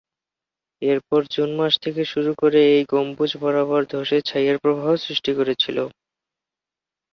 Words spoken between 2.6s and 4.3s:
এই গম্বুজ বারবার ধসে